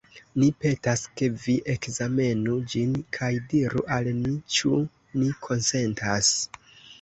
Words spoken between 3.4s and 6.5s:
diru al ni, ĉu ni konsentas.